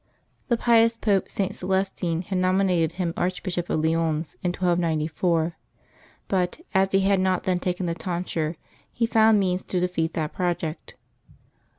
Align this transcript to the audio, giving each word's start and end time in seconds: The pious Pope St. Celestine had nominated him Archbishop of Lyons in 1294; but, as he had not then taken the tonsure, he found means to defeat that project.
The 0.47 0.57
pious 0.57 0.97
Pope 0.97 1.29
St. 1.29 1.53
Celestine 1.53 2.23
had 2.23 2.39
nominated 2.39 2.93
him 2.93 3.13
Archbishop 3.15 3.69
of 3.69 3.85
Lyons 3.85 4.35
in 4.41 4.47
1294; 4.49 5.55
but, 6.27 6.59
as 6.73 6.91
he 6.91 7.01
had 7.01 7.19
not 7.19 7.43
then 7.43 7.59
taken 7.59 7.85
the 7.85 7.93
tonsure, 7.93 8.55
he 8.91 9.05
found 9.05 9.39
means 9.39 9.61
to 9.65 9.79
defeat 9.79 10.15
that 10.15 10.33
project. 10.33 10.95